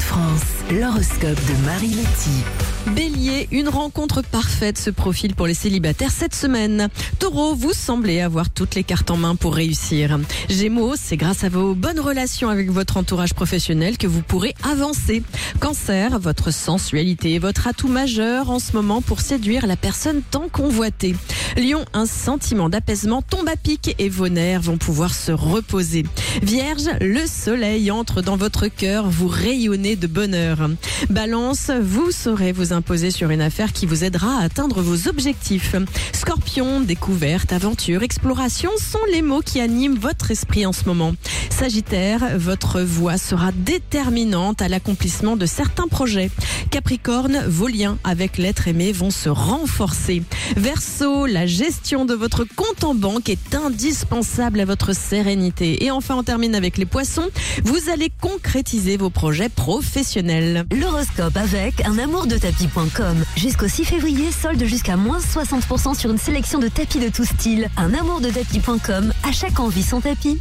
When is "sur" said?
33.10-33.30, 65.96-66.10